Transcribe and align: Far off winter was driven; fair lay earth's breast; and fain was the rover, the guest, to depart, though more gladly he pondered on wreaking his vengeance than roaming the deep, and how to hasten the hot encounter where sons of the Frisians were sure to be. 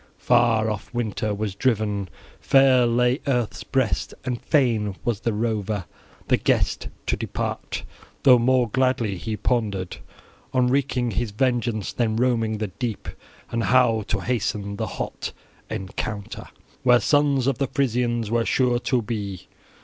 Far 0.17 0.67
off 0.71 0.91
winter 0.95 1.31
was 1.31 1.53
driven; 1.53 2.09
fair 2.39 2.87
lay 2.87 3.19
earth's 3.27 3.63
breast; 3.63 4.15
and 4.25 4.41
fain 4.41 4.95
was 5.05 5.19
the 5.19 5.31
rover, 5.31 5.85
the 6.27 6.37
guest, 6.37 6.87
to 7.05 7.15
depart, 7.15 7.83
though 8.23 8.39
more 8.39 8.67
gladly 8.67 9.15
he 9.15 9.37
pondered 9.37 9.97
on 10.53 10.69
wreaking 10.69 11.11
his 11.11 11.29
vengeance 11.29 11.93
than 11.93 12.15
roaming 12.15 12.57
the 12.57 12.69
deep, 12.69 13.09
and 13.51 13.65
how 13.65 14.01
to 14.07 14.21
hasten 14.21 14.77
the 14.77 14.87
hot 14.87 15.33
encounter 15.69 16.47
where 16.81 16.99
sons 16.99 17.45
of 17.45 17.59
the 17.59 17.67
Frisians 17.67 18.31
were 18.31 18.43
sure 18.43 18.79
to 18.79 19.03
be. 19.03 19.45